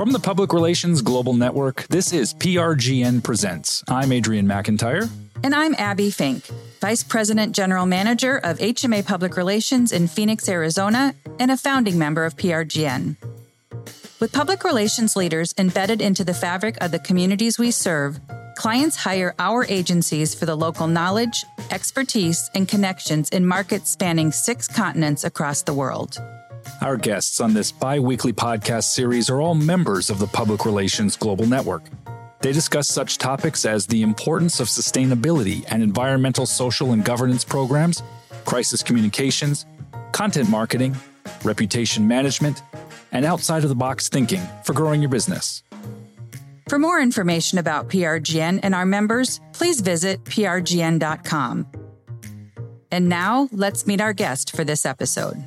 From 0.00 0.12
the 0.12 0.18
Public 0.18 0.54
Relations 0.54 1.02
Global 1.02 1.34
Network, 1.34 1.86
this 1.88 2.14
is 2.14 2.32
PRGN 2.32 3.22
Presents. 3.22 3.84
I'm 3.86 4.12
Adrian 4.12 4.46
McIntyre. 4.46 5.10
And 5.44 5.54
I'm 5.54 5.74
Abbie 5.74 6.10
Fink, 6.10 6.46
Vice 6.80 7.02
President 7.04 7.54
General 7.54 7.84
Manager 7.84 8.38
of 8.38 8.56
HMA 8.60 9.04
Public 9.04 9.36
Relations 9.36 9.92
in 9.92 10.08
Phoenix, 10.08 10.48
Arizona, 10.48 11.14
and 11.38 11.50
a 11.50 11.56
founding 11.58 11.98
member 11.98 12.24
of 12.24 12.34
PRGN. 12.38 13.16
With 14.20 14.32
public 14.32 14.64
relations 14.64 15.16
leaders 15.16 15.52
embedded 15.58 16.00
into 16.00 16.24
the 16.24 16.32
fabric 16.32 16.82
of 16.82 16.92
the 16.92 16.98
communities 16.98 17.58
we 17.58 17.70
serve, 17.70 18.18
clients 18.56 18.96
hire 18.96 19.34
our 19.38 19.66
agencies 19.66 20.34
for 20.34 20.46
the 20.46 20.56
local 20.56 20.86
knowledge, 20.86 21.44
expertise, 21.70 22.48
and 22.54 22.66
connections 22.66 23.28
in 23.28 23.44
markets 23.44 23.90
spanning 23.90 24.32
six 24.32 24.66
continents 24.66 25.24
across 25.24 25.60
the 25.60 25.74
world. 25.74 26.16
Our 26.80 26.96
guests 26.96 27.40
on 27.40 27.52
this 27.52 27.72
bi 27.72 27.98
weekly 27.98 28.32
podcast 28.32 28.84
series 28.84 29.28
are 29.28 29.40
all 29.40 29.54
members 29.54 30.08
of 30.08 30.18
the 30.18 30.26
Public 30.26 30.64
Relations 30.64 31.16
Global 31.16 31.46
Network. 31.46 31.82
They 32.40 32.52
discuss 32.52 32.88
such 32.88 33.18
topics 33.18 33.66
as 33.66 33.86
the 33.86 34.02
importance 34.02 34.60
of 34.60 34.68
sustainability 34.68 35.64
and 35.68 35.82
environmental, 35.82 36.46
social, 36.46 36.92
and 36.92 37.04
governance 37.04 37.44
programs, 37.44 38.02
crisis 38.46 38.82
communications, 38.82 39.66
content 40.12 40.48
marketing, 40.48 40.96
reputation 41.44 42.08
management, 42.08 42.62
and 43.12 43.26
outside 43.26 43.62
of 43.62 43.68
the 43.68 43.74
box 43.74 44.08
thinking 44.08 44.40
for 44.64 44.72
growing 44.72 45.02
your 45.02 45.10
business. 45.10 45.62
For 46.68 46.78
more 46.78 47.00
information 47.00 47.58
about 47.58 47.88
PRGN 47.88 48.60
and 48.62 48.74
our 48.74 48.86
members, 48.86 49.40
please 49.52 49.80
visit 49.80 50.24
prgn.com. 50.24 51.66
And 52.92 53.08
now, 53.08 53.48
let's 53.52 53.86
meet 53.86 54.00
our 54.00 54.12
guest 54.12 54.56
for 54.56 54.64
this 54.64 54.86
episode. 54.86 55.44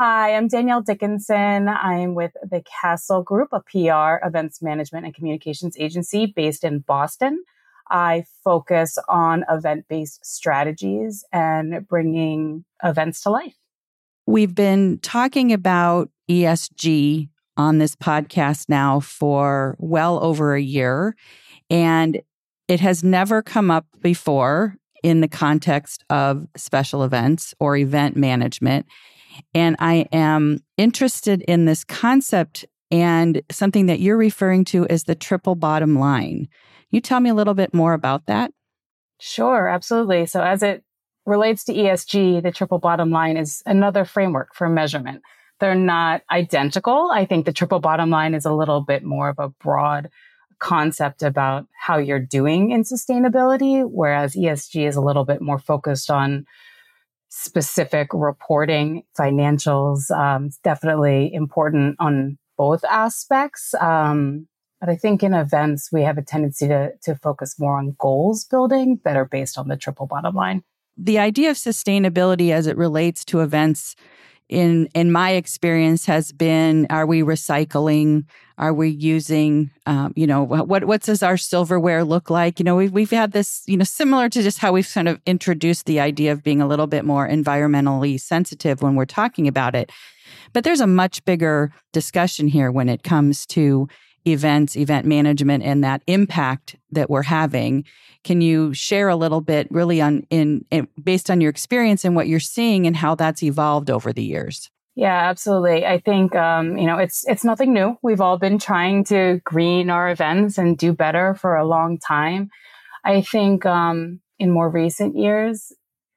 Hi, 0.00 0.36
I'm 0.36 0.46
Danielle 0.46 0.80
Dickinson. 0.80 1.66
I'm 1.66 2.14
with 2.14 2.30
the 2.48 2.62
Castle 2.80 3.24
Group, 3.24 3.48
a 3.50 3.58
PR, 3.58 4.24
events 4.24 4.62
management, 4.62 5.06
and 5.06 5.12
communications 5.12 5.76
agency 5.76 6.26
based 6.26 6.62
in 6.62 6.78
Boston. 6.78 7.42
I 7.90 8.22
focus 8.44 8.96
on 9.08 9.44
event 9.50 9.86
based 9.88 10.24
strategies 10.24 11.24
and 11.32 11.84
bringing 11.88 12.64
events 12.84 13.22
to 13.22 13.30
life. 13.30 13.56
We've 14.24 14.54
been 14.54 15.00
talking 15.00 15.52
about 15.52 16.10
ESG 16.30 17.28
on 17.56 17.78
this 17.78 17.96
podcast 17.96 18.68
now 18.68 19.00
for 19.00 19.74
well 19.80 20.22
over 20.22 20.54
a 20.54 20.62
year, 20.62 21.16
and 21.70 22.22
it 22.68 22.78
has 22.78 23.02
never 23.02 23.42
come 23.42 23.68
up 23.68 23.86
before 24.00 24.76
in 25.02 25.22
the 25.22 25.28
context 25.28 26.04
of 26.08 26.46
special 26.56 27.02
events 27.02 27.52
or 27.58 27.76
event 27.76 28.14
management. 28.16 28.86
And 29.54 29.76
I 29.78 30.06
am 30.12 30.60
interested 30.76 31.42
in 31.42 31.64
this 31.64 31.84
concept 31.84 32.64
and 32.90 33.42
something 33.50 33.86
that 33.86 34.00
you're 34.00 34.16
referring 34.16 34.64
to 34.66 34.86
as 34.88 35.04
the 35.04 35.14
triple 35.14 35.54
bottom 35.54 35.98
line. 35.98 36.48
You 36.90 37.00
tell 37.00 37.20
me 37.20 37.30
a 37.30 37.34
little 37.34 37.54
bit 37.54 37.74
more 37.74 37.92
about 37.92 38.26
that? 38.26 38.52
Sure, 39.20 39.68
absolutely. 39.68 40.26
So, 40.26 40.42
as 40.42 40.62
it 40.62 40.84
relates 41.26 41.64
to 41.64 41.74
ESG, 41.74 42.42
the 42.42 42.52
triple 42.52 42.78
bottom 42.78 43.10
line 43.10 43.36
is 43.36 43.62
another 43.66 44.04
framework 44.04 44.54
for 44.54 44.68
measurement. 44.68 45.22
They're 45.60 45.74
not 45.74 46.22
identical. 46.30 47.10
I 47.12 47.24
think 47.26 47.44
the 47.44 47.52
triple 47.52 47.80
bottom 47.80 48.10
line 48.10 48.34
is 48.34 48.44
a 48.44 48.52
little 48.52 48.80
bit 48.80 49.04
more 49.04 49.28
of 49.28 49.38
a 49.38 49.48
broad 49.48 50.08
concept 50.58 51.22
about 51.22 51.66
how 51.78 51.98
you're 51.98 52.20
doing 52.20 52.70
in 52.70 52.82
sustainability, 52.82 53.84
whereas 53.84 54.34
ESG 54.34 54.86
is 54.86 54.96
a 54.96 55.00
little 55.00 55.24
bit 55.24 55.40
more 55.40 55.58
focused 55.58 56.10
on 56.10 56.46
specific 57.28 58.08
reporting, 58.12 59.04
financials. 59.18 60.10
Um, 60.10 60.50
definitely 60.64 61.32
important 61.32 61.96
on 61.98 62.38
both 62.56 62.84
aspects. 62.84 63.74
Um, 63.74 64.48
but 64.80 64.88
I 64.88 64.96
think 64.96 65.22
in 65.22 65.34
events, 65.34 65.90
we 65.92 66.02
have 66.02 66.18
a 66.18 66.22
tendency 66.22 66.68
to, 66.68 66.92
to 67.02 67.16
focus 67.16 67.58
more 67.58 67.78
on 67.78 67.96
goals 67.98 68.44
building 68.44 69.00
that 69.04 69.16
are 69.16 69.24
based 69.24 69.58
on 69.58 69.68
the 69.68 69.76
triple 69.76 70.06
bottom 70.06 70.34
line 70.34 70.62
the 70.98 71.18
idea 71.18 71.50
of 71.50 71.56
sustainability 71.56 72.50
as 72.50 72.66
it 72.66 72.76
relates 72.76 73.24
to 73.26 73.40
events 73.40 73.94
in 74.48 74.88
in 74.94 75.12
my 75.12 75.32
experience 75.32 76.06
has 76.06 76.32
been 76.32 76.86
are 76.90 77.06
we 77.06 77.22
recycling? 77.22 78.24
Are 78.56 78.72
we 78.72 78.88
using 78.88 79.70
um, 79.86 80.12
you 80.16 80.26
know 80.26 80.42
what 80.42 80.84
what 80.84 81.02
does 81.02 81.22
our 81.22 81.36
silverware 81.36 82.04
look 82.04 82.30
like? 82.30 82.58
You 82.58 82.64
know 82.64 82.76
we've, 82.76 82.92
we've 82.92 83.10
had 83.10 83.32
this 83.32 83.62
you 83.66 83.76
know 83.76 83.84
similar 83.84 84.28
to 84.28 84.42
just 84.42 84.58
how 84.58 84.72
we've 84.72 84.90
kind 84.92 85.08
of 85.08 85.20
introduced 85.26 85.86
the 85.86 86.00
idea 86.00 86.32
of 86.32 86.42
being 86.42 86.62
a 86.62 86.66
little 86.66 86.86
bit 86.86 87.04
more 87.04 87.28
environmentally 87.28 88.18
sensitive 88.18 88.82
when 88.82 88.94
we're 88.94 89.04
talking 89.04 89.46
about 89.46 89.74
it. 89.74 89.92
But 90.52 90.64
there's 90.64 90.80
a 90.80 90.86
much 90.86 91.24
bigger 91.24 91.72
discussion 91.92 92.48
here 92.48 92.70
when 92.70 92.88
it 92.88 93.02
comes 93.02 93.46
to 93.46 93.88
events, 94.28 94.76
event 94.76 95.06
management, 95.06 95.64
and 95.64 95.82
that 95.82 96.02
impact 96.06 96.76
that 96.90 97.10
we're 97.10 97.22
having. 97.22 97.84
Can 98.24 98.40
you 98.40 98.74
share 98.74 99.08
a 99.08 99.16
little 99.16 99.40
bit, 99.40 99.68
really, 99.70 100.00
on 100.00 100.26
in, 100.30 100.64
in 100.70 100.88
based 101.02 101.30
on 101.30 101.40
your 101.40 101.50
experience 101.50 102.04
and 102.04 102.14
what 102.14 102.28
you're 102.28 102.40
seeing 102.40 102.86
and 102.86 102.96
how 102.96 103.14
that's 103.14 103.42
evolved 103.42 103.90
over 103.90 104.12
the 104.12 104.22
years? 104.22 104.70
Yeah, 104.94 105.28
absolutely. 105.30 105.86
I 105.86 106.00
think 106.00 106.34
um, 106.34 106.76
you 106.76 106.86
know 106.86 106.98
it's 106.98 107.24
it's 107.28 107.44
nothing 107.44 107.72
new. 107.72 107.96
We've 108.02 108.20
all 108.20 108.38
been 108.38 108.58
trying 108.58 109.04
to 109.04 109.40
green 109.44 109.90
our 109.90 110.10
events 110.10 110.58
and 110.58 110.76
do 110.76 110.92
better 110.92 111.34
for 111.34 111.54
a 111.54 111.66
long 111.66 111.98
time. 111.98 112.50
I 113.04 113.22
think 113.22 113.64
um, 113.64 114.20
in 114.38 114.50
more 114.50 114.68
recent 114.68 115.16
years, 115.16 115.72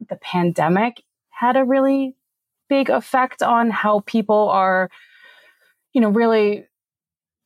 the 0.09 0.16
pandemic 0.16 1.03
had 1.29 1.55
a 1.57 1.63
really 1.63 2.16
big 2.69 2.89
effect 2.89 3.43
on 3.43 3.69
how 3.69 3.99
people 4.05 4.49
are, 4.49 4.89
you 5.93 6.01
know, 6.01 6.09
really 6.09 6.66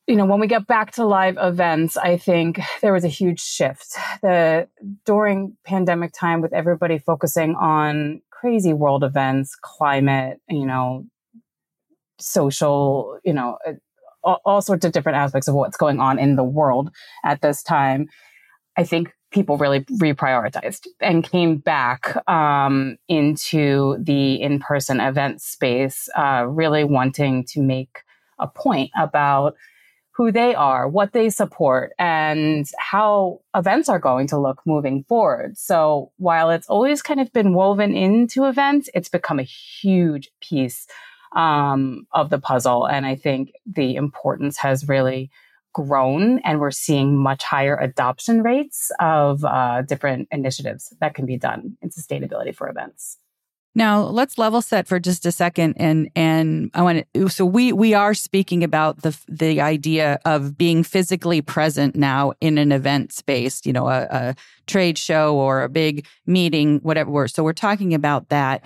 you 0.07 0.15
know, 0.15 0.25
when 0.25 0.39
we 0.39 0.47
get 0.47 0.67
back 0.67 0.91
to 0.93 1.05
live 1.05 1.37
events, 1.39 1.97
I 1.97 2.17
think 2.17 2.59
there 2.81 2.93
was 2.93 3.03
a 3.03 3.09
huge 3.09 3.41
shift. 3.41 3.95
The 4.21 4.67
during 5.05 5.57
pandemic 5.63 6.13
time 6.13 6.41
with 6.41 6.53
everybody 6.53 6.99
focusing 6.99 7.55
on 7.55 8.21
crazy 8.29 8.73
world 8.73 9.03
events, 9.03 9.55
climate, 9.59 10.39
you 10.47 10.65
know, 10.65 11.05
social, 12.19 13.19
you 13.23 13.33
know, 13.33 13.57
uh, 13.67 13.73
all, 14.23 14.41
all 14.45 14.61
sorts 14.61 14.85
of 14.85 14.91
different 14.91 15.17
aspects 15.17 15.47
of 15.47 15.55
what's 15.55 15.77
going 15.77 15.99
on 15.99 16.19
in 16.19 16.35
the 16.35 16.43
world 16.43 16.91
at 17.23 17.41
this 17.41 17.63
time. 17.63 18.07
I 18.77 18.83
think 18.83 19.11
people 19.31 19.57
really 19.57 19.81
reprioritized 19.85 20.87
and 21.01 21.23
came 21.23 21.57
back 21.57 22.15
um, 22.29 22.97
into 23.07 23.97
the 23.99 24.35
in-person 24.35 24.99
event 24.99 25.41
space, 25.41 26.07
uh, 26.15 26.45
really 26.47 26.83
wanting 26.83 27.43
to 27.45 27.61
make 27.61 28.01
a 28.39 28.47
point 28.47 28.91
about 28.95 29.55
who 30.15 30.31
they 30.31 30.55
are, 30.55 30.87
what 30.87 31.11
they 31.11 31.29
support, 31.29 31.91
and 31.99 32.65
how 32.79 33.41
events 33.53 33.89
are 33.89 33.99
going 33.99 34.27
to 34.27 34.39
look 34.39 34.61
moving 34.65 35.03
forward. 35.03 35.57
So 35.57 36.11
while 36.17 36.49
it's 36.51 36.67
always 36.67 37.01
kind 37.01 37.19
of 37.19 37.33
been 37.33 37.53
woven 37.53 37.93
into 37.95 38.45
events, 38.45 38.89
it's 38.93 39.09
become 39.09 39.39
a 39.39 39.43
huge 39.43 40.31
piece 40.39 40.87
um, 41.35 42.07
of 42.13 42.29
the 42.29 42.39
puzzle. 42.39 42.85
And 42.85 43.05
I 43.05 43.15
think 43.15 43.51
the 43.65 43.95
importance 43.95 44.57
has 44.57 44.87
really 44.87 45.31
grown 45.73 46.39
and 46.39 46.61
we're 46.61 46.71
seeing 46.71 47.21
much 47.21 47.43
higher 47.43 47.75
adoption 47.75 48.41
rates 48.41 48.91
of 49.01 49.43
uh, 49.43 49.81
different 49.81 50.29
initiatives 50.31 50.93
that 51.01 51.13
can 51.13 51.25
be 51.25 51.37
done 51.37 51.77
in 51.81 51.89
sustainability 51.89 52.55
for 52.55 52.69
events. 52.69 53.17
Now 53.77 54.03
let's 54.03 54.37
level 54.37 54.61
set 54.61 54.87
for 54.87 55.01
just 55.01 55.25
a 55.25 55.33
second, 55.33 55.73
and 55.75 56.09
and 56.15 56.71
I 56.73 56.81
want 56.81 57.05
to. 57.13 57.27
So 57.27 57.45
we 57.45 57.73
we 57.73 57.93
are 57.93 58.13
speaking 58.13 58.63
about 58.63 59.01
the 59.01 59.17
the 59.27 59.59
idea 59.59 60.17
of 60.23 60.57
being 60.57 60.81
physically 60.81 61.41
present 61.41 61.93
now 61.93 62.31
in 62.39 62.57
an 62.57 62.71
event 62.71 63.11
space, 63.11 63.65
you 63.65 63.73
know, 63.73 63.89
a, 63.89 64.07
a 64.09 64.35
trade 64.65 64.97
show 64.97 65.35
or 65.35 65.61
a 65.63 65.69
big 65.69 66.05
meeting, 66.25 66.79
whatever. 66.79 67.27
So 67.27 67.43
we're 67.43 67.51
talking 67.51 67.93
about 67.93 68.29
that. 68.29 68.63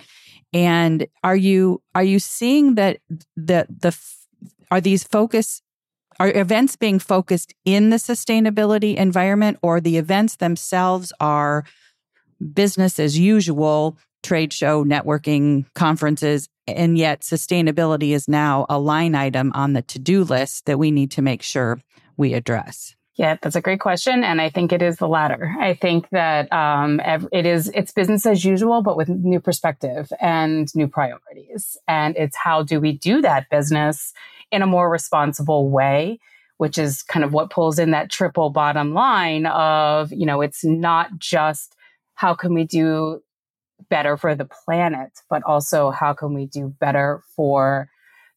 And 0.52 1.08
are 1.24 1.36
you 1.36 1.82
are 1.96 2.04
you 2.04 2.20
seeing 2.20 2.76
that 2.76 2.98
the 3.36 3.66
the 3.68 3.98
are 4.70 4.80
these 4.80 5.02
focus 5.02 5.60
are 6.20 6.30
events 6.36 6.76
being 6.76 7.00
focused 7.00 7.52
in 7.64 7.90
the 7.90 7.96
sustainability 7.96 8.94
environment, 8.94 9.58
or 9.60 9.80
the 9.80 9.96
events 9.96 10.36
themselves 10.36 11.12
are 11.18 11.64
business 12.54 13.00
as 13.00 13.18
usual 13.18 13.98
trade 14.22 14.52
show, 14.52 14.84
networking, 14.84 15.66
conferences, 15.74 16.48
and 16.66 16.96
yet 16.96 17.22
sustainability 17.22 18.10
is 18.10 18.28
now 18.28 18.66
a 18.68 18.78
line 18.78 19.14
item 19.14 19.52
on 19.54 19.72
the 19.72 19.82
to 19.82 19.98
do 19.98 20.24
list 20.24 20.66
that 20.66 20.78
we 20.78 20.90
need 20.90 21.10
to 21.12 21.22
make 21.22 21.42
sure 21.42 21.80
we 22.16 22.34
address? 22.34 22.94
Yeah, 23.20 23.36
that's 23.42 23.56
a 23.56 23.60
great 23.60 23.80
question, 23.80 24.24
and 24.24 24.40
I 24.40 24.48
think 24.48 24.72
it 24.72 24.80
is 24.80 24.96
the 24.96 25.08
latter. 25.08 25.54
I 25.60 25.74
think 25.74 26.08
that 26.10 26.50
um, 26.52 27.02
it 27.32 27.44
is 27.44 27.70
it's 27.74 27.92
business 27.92 28.24
as 28.24 28.44
usual, 28.44 28.82
but 28.82 28.96
with 28.96 29.10
new 29.10 29.40
perspective 29.40 30.10
and 30.20 30.74
new 30.74 30.88
priorities. 30.88 31.76
And 31.86 32.16
it's 32.16 32.36
how 32.36 32.62
do 32.62 32.80
we 32.80 32.92
do 32.92 33.20
that 33.20 33.50
business 33.50 34.14
in 34.50 34.62
a 34.62 34.66
more 34.66 34.88
responsible 34.88 35.68
way, 35.68 36.18
which 36.56 36.78
is 36.78 37.02
kind 37.02 37.24
of 37.24 37.32
what 37.34 37.50
pulls 37.50 37.78
in 37.78 37.90
that 37.90 38.10
triple 38.10 38.48
bottom 38.48 38.94
line 38.94 39.44
of 39.44 40.12
you 40.12 40.24
know 40.24 40.40
it's 40.40 40.64
not 40.64 41.18
just 41.18 41.74
how 42.14 42.32
can 42.32 42.54
we 42.54 42.64
do 42.64 43.20
better 43.88 44.16
for 44.16 44.34
the 44.34 44.44
planet, 44.44 45.10
but 45.28 45.42
also 45.44 45.90
how 45.90 46.12
can 46.12 46.34
we 46.34 46.46
do 46.46 46.68
better 46.80 47.22
for 47.34 47.88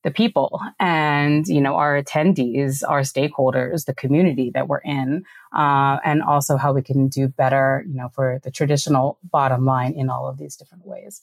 the 0.03 0.11
people 0.11 0.59
and 0.79 1.47
you 1.47 1.61
know 1.61 1.75
our 1.75 2.01
attendees 2.01 2.83
our 2.87 3.01
stakeholders 3.01 3.85
the 3.85 3.93
community 3.93 4.51
that 4.53 4.67
we're 4.67 4.79
in 4.79 5.23
uh, 5.55 5.97
and 6.03 6.21
also 6.21 6.57
how 6.57 6.73
we 6.73 6.81
can 6.81 7.07
do 7.07 7.29
better 7.29 7.85
you 7.87 7.95
know 7.95 8.09
for 8.09 8.39
the 8.43 8.51
traditional 8.51 9.17
bottom 9.23 9.65
line 9.65 9.93
in 9.93 10.09
all 10.09 10.27
of 10.27 10.37
these 10.37 10.57
different 10.57 10.85
ways 10.85 11.21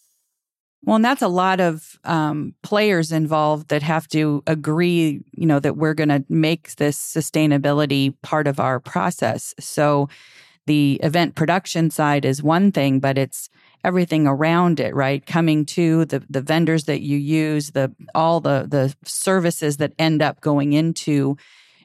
well, 0.83 0.97
and 0.97 1.05
that's 1.05 1.21
a 1.21 1.29
lot 1.29 1.61
of 1.61 1.99
um, 2.05 2.55
players 2.63 3.13
involved 3.13 3.69
that 3.69 3.83
have 3.83 4.09
to 4.09 4.43
agree, 4.47 5.23
you 5.33 5.45
know, 5.47 5.61
that 5.61 5.77
we're 5.77 5.93
going 5.93 6.09
to 6.09 6.25
make 6.31 6.77
this 6.77 6.99
sustainability 6.99 8.15
part 8.23 8.47
of 8.47 8.59
our 8.59 8.81
process. 8.81 9.55
So 9.61 10.09
the 10.67 10.99
event 11.03 11.35
production 11.35 11.91
side 11.91 12.25
is 12.25 12.43
one 12.43 12.73
thing, 12.73 12.99
but 12.99 13.19
it's 13.19 13.51
everything 13.85 14.27
around 14.27 14.81
it, 14.81 14.95
right? 14.95 15.25
Coming 15.25 15.65
to 15.67 16.05
the 16.07 16.23
the 16.29 16.43
vendors 16.43 16.85
that 16.85 17.01
you 17.01 17.17
use, 17.17 17.71
the 17.71 17.95
all 18.15 18.41
the 18.41 18.67
the 18.69 18.95
services 19.05 19.79
that 19.79 19.93
end 19.99 20.23
up 20.23 20.41
going 20.41 20.73
into 20.73 21.37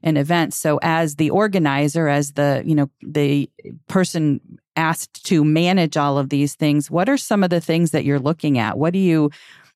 an 0.06 0.18
event. 0.18 0.54
So 0.54 0.80
as 0.84 1.16
the 1.16 1.32
organizer, 1.32 2.08
as 2.08 2.34
the, 2.34 2.62
you 2.64 2.76
know, 2.76 2.90
the 3.02 3.50
person 3.88 4.40
asked 4.76 5.26
to 5.26 5.44
manage 5.44 5.98
all 5.98 6.20
of 6.20 6.30
these 6.30 6.54
things, 6.54 6.92
what 6.92 7.10
are 7.10 7.18
some 7.18 7.44
of 7.44 7.50
the 7.50 7.60
things 7.60 7.92
that 7.92 8.06
you're 8.06 8.20
looking 8.20 8.60
at? 8.60 8.78
What 8.78 8.94
do 8.94 9.00
you 9.00 9.32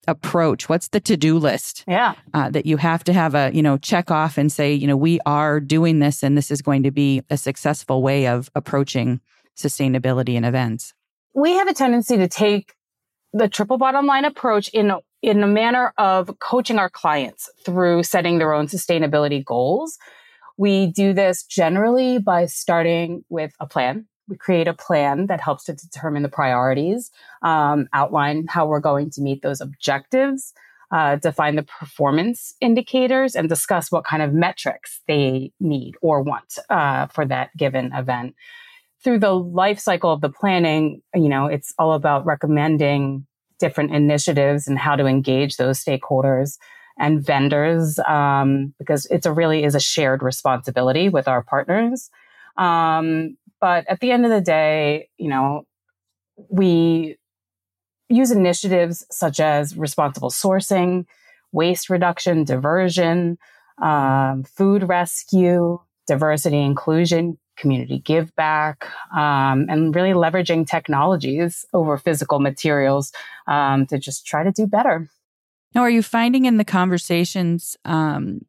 approach? 0.07 0.69
What's 0.69 0.89
the 0.89 0.99
to-do 0.99 1.39
list? 1.39 1.83
Yeah. 1.87 2.13
Uh, 2.33 2.49
that 2.51 2.67
you 2.67 2.77
have 2.77 3.03
to 3.05 3.13
have 3.13 3.33
a, 3.33 3.51
you 3.53 3.63
know, 3.63 3.77
check 3.77 4.11
off 4.11 4.37
and 4.37 4.51
say, 4.51 4.71
you 4.71 4.85
know, 4.85 4.97
we 4.97 5.19
are 5.25 5.59
doing 5.59 5.97
this 5.99 6.21
and 6.21 6.37
this 6.37 6.51
is 6.51 6.61
going 6.61 6.83
to 6.83 6.91
be 6.91 7.23
a 7.31 7.37
successful 7.37 8.03
way 8.03 8.27
of 8.27 8.51
approaching 8.53 9.21
sustainability 9.57 10.35
in 10.35 10.43
events. 10.43 10.93
We 11.33 11.53
have 11.53 11.67
a 11.67 11.73
tendency 11.73 12.17
to 12.17 12.27
take 12.27 12.73
the 13.33 13.47
triple 13.47 13.77
bottom 13.77 14.05
line 14.05 14.25
approach 14.25 14.69
in 14.69 14.91
in 15.21 15.43
a 15.43 15.47
manner 15.47 15.93
of 15.97 16.39
coaching 16.39 16.79
our 16.79 16.89
clients 16.89 17.49
through 17.65 18.03
setting 18.03 18.39
their 18.39 18.53
own 18.53 18.67
sustainability 18.67 19.43
goals. 19.43 19.97
We 20.57 20.87
do 20.87 21.13
this 21.13 21.43
generally 21.43 22.19
by 22.19 22.45
starting 22.45 23.25
with 23.29 23.53
a 23.59 23.67
plan. 23.67 24.07
We 24.29 24.37
create 24.37 24.67
a 24.67 24.73
plan 24.73 25.27
that 25.27 25.41
helps 25.41 25.65
to 25.65 25.73
determine 25.73 26.23
the 26.23 26.29
priorities, 26.29 27.11
um, 27.41 27.87
outline 27.93 28.45
how 28.47 28.67
we're 28.67 28.79
going 28.79 29.09
to 29.11 29.21
meet 29.21 29.41
those 29.41 29.59
objectives, 29.59 30.53
uh, 30.91 31.17
define 31.17 31.55
the 31.55 31.63
performance 31.63 32.55
indicators, 32.61 33.35
and 33.35 33.49
discuss 33.49 33.91
what 33.91 34.05
kind 34.05 34.23
of 34.23 34.33
metrics 34.33 35.01
they 35.07 35.51
need 35.59 35.95
or 36.01 36.21
want 36.21 36.59
uh, 36.69 37.07
for 37.07 37.25
that 37.25 37.55
given 37.57 37.91
event. 37.93 38.35
Through 39.03 39.19
the 39.19 39.33
life 39.33 39.79
cycle 39.79 40.11
of 40.11 40.21
the 40.21 40.29
planning, 40.29 41.01
you 41.15 41.29
know, 41.29 41.45
it's 41.45 41.73
all 41.79 41.93
about 41.93 42.25
recommending 42.25 43.25
different 43.59 43.93
initiatives 43.93 44.67
and 44.67 44.77
how 44.77 44.95
to 44.95 45.05
engage 45.05 45.57
those 45.57 45.83
stakeholders 45.83 46.57
and 46.97 47.25
vendors 47.25 47.97
um, 48.07 48.73
because 48.77 49.05
it's 49.07 49.25
a 49.25 49.33
really 49.33 49.63
is 49.63 49.75
a 49.75 49.79
shared 49.79 50.21
responsibility 50.21 51.07
with 51.09 51.27
our 51.27 51.41
partners. 51.43 52.09
Um, 52.57 53.37
but 53.61 53.85
at 53.87 53.99
the 53.99 54.11
end 54.11 54.25
of 54.25 54.31
the 54.31 54.41
day 54.41 55.09
you 55.17 55.29
know 55.29 55.63
we 56.49 57.17
use 58.07 58.31
initiatives 58.31 59.05
such 59.11 59.39
as 59.39 59.77
responsible 59.77 60.29
sourcing 60.29 61.05
waste 61.51 61.89
reduction 61.89 62.43
diversion 62.43 63.37
um, 63.81 64.43
food 64.43 64.87
rescue 64.87 65.79
diversity 66.07 66.59
inclusion 66.59 67.37
community 67.59 67.99
give 67.99 68.35
back, 68.35 68.87
um, 69.15 69.65
and 69.69 69.95
really 69.95 70.11
leveraging 70.11 70.67
technologies 70.67 71.65
over 71.73 71.97
physical 71.97 72.39
materials 72.39 73.11
um, 73.47 73.85
to 73.87 73.99
just 73.99 74.25
try 74.25 74.43
to 74.43 74.51
do 74.51 74.65
better. 74.65 75.09
Now, 75.75 75.81
are 75.81 75.89
you 75.89 76.01
finding 76.01 76.45
in 76.45 76.57
the 76.57 76.65
conversations 76.65 77.77
um, 77.85 78.41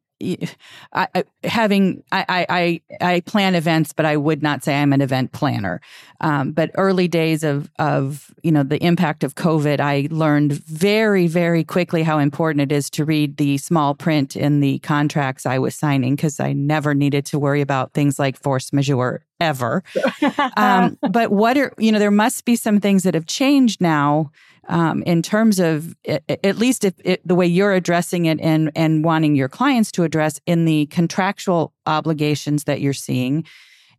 I, 0.93 1.07
I, 1.15 1.23
having 1.43 2.03
I, 2.11 2.45
I 2.49 2.81
I 3.01 3.19
plan 3.21 3.55
events, 3.55 3.93
but 3.93 4.05
I 4.05 4.17
would 4.17 4.41
not 4.41 4.63
say 4.63 4.75
I'm 4.75 4.93
an 4.93 5.01
event 5.01 5.31
planner. 5.31 5.81
Um, 6.21 6.51
but 6.51 6.71
early 6.75 7.07
days 7.07 7.43
of 7.43 7.69
of 7.79 8.33
you 8.43 8.51
know 8.51 8.63
the 8.63 8.83
impact 8.83 9.23
of 9.23 9.35
COVID, 9.35 9.79
I 9.79 10.07
learned 10.11 10.53
very 10.53 11.27
very 11.27 11.63
quickly 11.63 12.03
how 12.03 12.19
important 12.19 12.61
it 12.61 12.71
is 12.71 12.89
to 12.91 13.05
read 13.05 13.37
the 13.37 13.57
small 13.57 13.95
print 13.95 14.35
in 14.35 14.59
the 14.59 14.79
contracts 14.79 15.45
I 15.45 15.59
was 15.59 15.75
signing 15.75 16.15
because 16.15 16.39
I 16.39 16.53
never 16.53 16.93
needed 16.93 17.25
to 17.27 17.39
worry 17.39 17.61
about 17.61 17.93
things 17.93 18.19
like 18.19 18.37
force 18.41 18.71
majeure 18.71 19.25
ever. 19.39 19.83
um, 20.57 20.97
but 21.09 21.31
what 21.31 21.57
are 21.57 21.73
you 21.77 21.91
know 21.91 21.99
there 21.99 22.11
must 22.11 22.45
be 22.45 22.55
some 22.55 22.79
things 22.79 23.03
that 23.03 23.13
have 23.13 23.25
changed 23.25 23.81
now 23.81 24.31
um, 24.71 25.03
in 25.03 25.21
terms 25.21 25.59
of 25.59 25.95
at 26.07 26.57
least 26.57 26.85
if 26.85 26.93
it, 27.03 27.21
the 27.27 27.35
way 27.35 27.45
you're 27.45 27.73
addressing 27.73 28.25
it 28.25 28.39
and 28.39 28.71
and 28.73 29.03
wanting 29.03 29.35
your 29.35 29.49
clients 29.49 29.91
to 29.91 30.03
address 30.03 30.39
in 30.45 30.65
the 30.65 30.85
contractual 30.87 31.73
obligations 31.85 32.63
that 32.63 32.81
you're 32.81 32.93
seeing. 32.93 33.45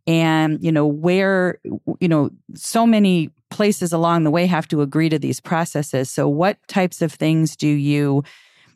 And 0.07 0.61
you 0.61 0.71
know 0.71 0.85
where 0.85 1.59
you 1.99 2.07
know 2.07 2.31
so 2.55 2.85
many 2.85 3.29
places 3.51 3.93
along 3.93 4.23
the 4.23 4.31
way 4.31 4.47
have 4.47 4.67
to 4.69 4.81
agree 4.81 5.09
to 5.09 5.19
these 5.19 5.39
processes. 5.39 6.09
So 6.09 6.27
what 6.27 6.57
types 6.67 7.01
of 7.03 7.13
things 7.13 7.55
do 7.55 7.67
you 7.67 8.23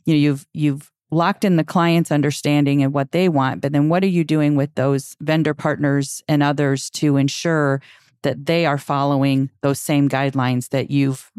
you 0.05 0.13
know 0.13 0.19
you've 0.19 0.45
you've 0.53 0.91
locked 1.09 1.43
in 1.43 1.55
the 1.55 1.63
client's 1.63 2.11
understanding 2.11 2.83
and 2.83 2.93
what 2.93 3.13
they 3.13 3.29
want 3.29 3.61
but 3.61 3.71
then 3.71 3.87
what 3.87 4.03
are 4.03 4.07
you 4.07 4.25
doing 4.25 4.55
with 4.55 4.75
those 4.75 5.15
vendor 5.21 5.53
partners 5.53 6.21
and 6.27 6.43
others 6.43 6.89
to 6.89 7.15
ensure 7.15 7.81
that 8.23 8.45
they 8.45 8.65
are 8.65 8.77
following 8.77 9.49
those 9.61 9.79
same 9.79 10.09
guidelines 10.09 10.67
that 10.69 10.91
you've 10.91 11.31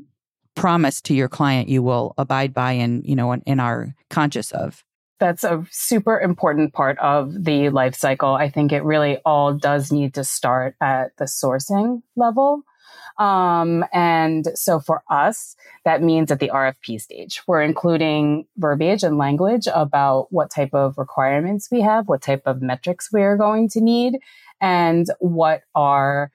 promise 0.59 1.01
to 1.03 1.15
your 1.15 1.29
client 1.29 1.69
you 1.69 1.83
will 1.83 2.15
abide 2.19 2.53
by 2.53 2.73
and 2.73 3.07
you 3.07 3.15
know 3.15 3.33
and, 3.33 3.43
and 3.47 3.61
are 3.61 3.95
conscious 4.11 4.51
of. 4.51 4.85
That's 5.21 5.43
a 5.43 5.65
super 5.71 6.19
important 6.21 6.73
part 6.73 6.99
of 6.99 7.45
the 7.45 7.71
life 7.71 7.95
cycle. 7.95 8.35
I 8.35 8.51
think 8.51 8.73
it 8.73 8.85
really 8.85 9.19
all 9.25 9.55
does 9.55 9.91
need 9.91 10.15
to 10.15 10.25
start 10.25 10.77
at 10.81 11.17
the 11.17 11.25
sourcing 11.25 12.03
level. 12.15 12.63
Um, 13.19 13.85
and 13.93 14.47
so 14.55 14.79
for 14.79 15.03
us, 15.11 15.57
that 15.85 16.03
means 16.03 16.31
at 16.31 16.39
the 16.39 16.51
RFP 16.55 17.01
stage, 17.01 17.43
we're 17.49 17.63
including 17.63 18.47
verbiage 18.57 19.03
and 19.03 19.19
language 19.19 19.67
about 19.75 20.29
what 20.31 20.53
type 20.53 20.73
of 20.73 20.97
requirements 20.99 21.69
we 21.71 21.81
have, 21.81 22.07
what 22.07 22.23
type 22.23 22.43
of 22.47 22.63
metrics 22.63 23.13
we 23.13 23.23
are 23.23 23.37
going 23.37 23.69
to 23.71 23.81
need, 23.81 24.19
and 24.61 25.09
what 25.19 25.63
are 25.75 26.31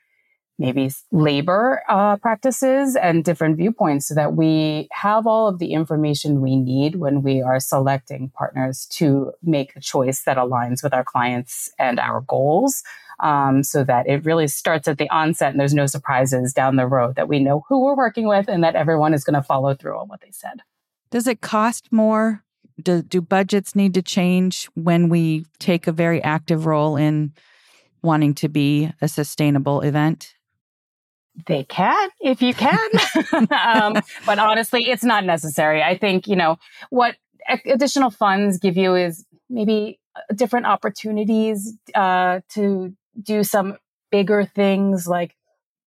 maybe 0.59 0.91
labor 1.11 1.81
uh, 1.89 2.15
practices 2.17 2.95
and 2.95 3.23
different 3.23 3.57
viewpoints 3.57 4.07
so 4.07 4.13
that 4.13 4.35
we 4.35 4.87
have 4.91 5.25
all 5.25 5.47
of 5.47 5.59
the 5.59 5.73
information 5.73 6.41
we 6.41 6.55
need 6.55 6.95
when 6.95 7.23
we 7.23 7.41
are 7.41 7.59
selecting 7.59 8.29
partners 8.29 8.85
to 8.85 9.31
make 9.41 9.75
a 9.75 9.79
choice 9.79 10.23
that 10.23 10.37
aligns 10.37 10.83
with 10.83 10.93
our 10.93 11.03
clients 11.03 11.71
and 11.79 11.99
our 11.99 12.21
goals 12.21 12.83
um, 13.19 13.63
so 13.63 13.83
that 13.83 14.07
it 14.07 14.25
really 14.25 14.47
starts 14.47 14.87
at 14.87 14.97
the 14.97 15.09
onset 15.09 15.51
and 15.51 15.59
there's 15.59 15.73
no 15.73 15.87
surprises 15.87 16.53
down 16.53 16.75
the 16.75 16.87
road 16.87 17.15
that 17.15 17.27
we 17.27 17.39
know 17.39 17.65
who 17.67 17.83
we're 17.83 17.95
working 17.95 18.27
with 18.27 18.47
and 18.47 18.63
that 18.63 18.75
everyone 18.75 19.13
is 19.13 19.23
going 19.23 19.35
to 19.35 19.41
follow 19.41 19.73
through 19.73 19.97
on 19.97 20.07
what 20.07 20.21
they 20.21 20.31
said. 20.31 20.61
Does 21.09 21.27
it 21.27 21.41
cost 21.41 21.91
more? 21.91 22.43
Do, 22.81 23.01
do 23.01 23.21
budgets 23.21 23.75
need 23.75 23.93
to 23.95 24.01
change 24.01 24.65
when 24.73 25.09
we 25.09 25.45
take 25.59 25.87
a 25.87 25.91
very 25.91 26.21
active 26.23 26.65
role 26.65 26.95
in 26.95 27.33
wanting 28.01 28.33
to 28.35 28.49
be 28.49 28.91
a 29.01 29.07
sustainable 29.07 29.81
event 29.81 30.35
they 31.47 31.63
can 31.63 32.09
if 32.21 32.41
you 32.41 32.53
can. 32.53 32.89
um, 33.51 34.01
but 34.25 34.39
honestly, 34.39 34.89
it's 34.89 35.03
not 35.03 35.25
necessary. 35.25 35.81
I 35.81 35.97
think, 35.97 36.27
you 36.27 36.35
know, 36.35 36.57
what 36.89 37.15
additional 37.65 38.11
funds 38.11 38.57
give 38.57 38.77
you 38.77 38.95
is 38.95 39.25
maybe 39.49 39.99
uh, 40.15 40.33
different 40.35 40.65
opportunities 40.65 41.73
uh, 41.95 42.41
to 42.49 42.95
do 43.21 43.43
some 43.43 43.77
bigger 44.11 44.45
things 44.45 45.07
like 45.07 45.35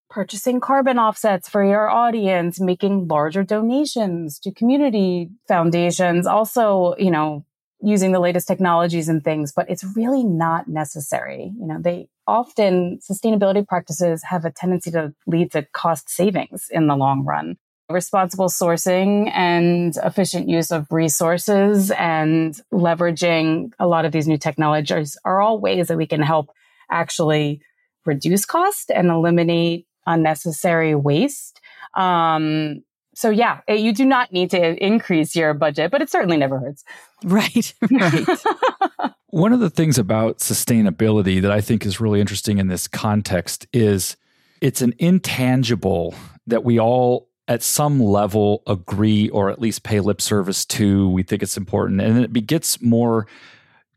purchasing 0.09 0.61
carbon 0.61 0.99
offsets 0.99 1.49
for 1.49 1.65
your 1.65 1.89
audience, 1.89 2.61
making 2.61 3.09
larger 3.09 3.43
donations 3.43 4.39
to 4.39 4.53
community 4.53 5.29
foundations, 5.49 6.27
also, 6.27 6.95
you 6.99 7.11
know, 7.11 7.45
using 7.83 8.13
the 8.13 8.21
latest 8.21 8.49
technologies 8.49 9.09
and 9.09 9.23
things, 9.23 9.53
but 9.53 9.69
it's 9.69 9.85
really 9.97 10.25
not 10.25 10.69
necessary. 10.69 11.53
You 11.59 11.67
know, 11.67 11.79
they 11.81 12.09
often 12.27 12.99
sustainability 12.99 13.67
practices 13.67 14.23
have 14.25 14.45
a 14.45 14.51
tendency 14.51 14.91
to 14.91 15.15
lead 15.27 15.53
to 15.53 15.67
cost 15.73 16.09
savings 16.09 16.69
in 16.71 16.87
the 16.87 16.97
long 16.97 17.25
run. 17.25 17.57
Responsible 17.89 18.49
sourcing 18.49 19.31
and 19.33 19.97
efficient 20.03 20.49
use 20.49 20.73
of 20.73 20.91
resources 20.91 21.93
and 21.93 22.61
leveraging 22.73 23.71
a 23.79 23.87
lot 23.87 24.05
of 24.05 24.13
these 24.13 24.27
new 24.27 24.39
technologies 24.39 25.17
are 25.25 25.41
all 25.41 25.61
ways 25.61 25.87
that 25.89 25.97
we 25.97 26.07
can 26.07 26.21
help 26.21 26.51
actually 26.91 27.61
reduce 28.05 28.45
cost 28.45 28.91
and 28.91 29.09
eliminate 29.09 29.87
unnecessary 30.07 30.95
waste. 30.95 31.61
Um, 31.95 32.83
so 33.17 33.31
yeah, 33.31 33.61
eh, 33.67 33.75
you 33.75 33.95
do 33.95 34.05
not 34.05 34.31
need 34.31 34.51
to 34.51 34.85
increase 34.85 35.35
your 35.35 35.55
budget, 35.55 35.91
but 35.91 36.03
it 36.03 36.11
certainly 36.11 36.37
never 36.37 36.59
hurts. 36.59 36.85
Right. 37.25 37.75
Right. 37.91 38.27
One 39.31 39.53
of 39.53 39.61
the 39.61 39.71
things 39.71 39.99
about 39.99 40.39
sustainability 40.39 41.41
that 41.41 41.51
I 41.51 41.61
think 41.61 41.87
is 41.87 42.01
really 42.01 42.21
interesting 42.21 42.59
in 42.59 42.69
this 42.69 42.87
context 42.87 43.67
is 43.73 44.17
it's 44.61 44.83
an 44.83 44.95
intangible 44.99 46.15
that 46.47 46.63
we 46.63 46.79
all 46.79 47.29
at 47.49 47.63
some 47.63 48.01
level 48.03 48.63
agree 48.67 49.29
or 49.31 49.51
at 49.51 49.61
least 49.61 49.83
pay 49.83 50.01
lip 50.01 50.21
service 50.21 50.65
to. 50.67 51.09
We 51.09 51.23
think 51.23 51.43
it's 51.43 51.57
important. 51.57 52.01
And 52.01 52.37
it 52.37 52.47
gets 52.47 52.83
more 52.83 53.27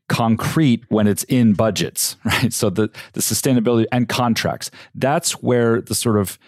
concrete 0.08 0.84
when 0.90 1.08
it's 1.08 1.24
in 1.26 1.54
budgets, 1.54 2.16
right? 2.24 2.54
So 2.54 2.70
the, 2.70 2.90
the 3.14 3.22
sustainability 3.22 3.86
and 3.92 4.08
contracts, 4.08 4.72
that's 4.96 5.34
where 5.44 5.82
the 5.82 5.96
sort 5.96 6.18
of 6.18 6.40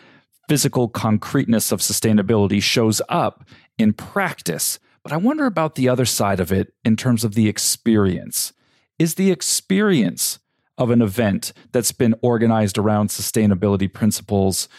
physical 0.47 0.89
concreteness 0.89 1.71
of 1.71 1.79
sustainability 1.79 2.61
shows 2.61 3.01
up 3.09 3.45
in 3.77 3.93
practice. 3.93 4.79
But 5.03 5.13
I 5.13 5.17
wonder 5.17 5.45
about 5.45 5.75
the 5.75 5.89
other 5.89 6.05
side 6.05 6.39
of 6.39 6.51
it 6.51 6.73
in 6.83 6.95
terms 6.95 7.23
of 7.23 7.33
the 7.33 7.47
experience. 7.47 8.53
Is 8.99 9.15
the 9.15 9.31
experience 9.31 10.39
of 10.77 10.91
an 10.91 11.01
event 11.01 11.53
that's 11.71 11.91
been 11.91 12.15
organized 12.21 12.77
around 12.77 13.09
sustainability 13.09 13.91
principles 13.91 14.69